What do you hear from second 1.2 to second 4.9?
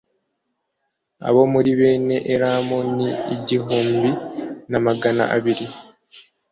Abo muri bene Elamu ni igihumbi na